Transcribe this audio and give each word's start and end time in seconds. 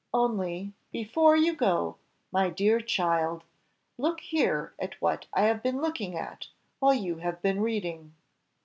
"Only, 0.15 0.73
before 0.91 1.35
you 1.37 1.55
go, 1.55 1.97
my 2.31 2.49
dear 2.49 2.79
child, 2.81 3.43
look 3.99 4.19
here 4.21 4.73
at 4.79 4.99
what 4.99 5.27
I 5.31 5.43
have 5.43 5.61
been 5.61 5.79
looking 5.79 6.15
at 6.17 6.47
while 6.79 6.95
you 6.95 7.17
have 7.17 7.39
been 7.43 7.61
reading." 7.61 8.15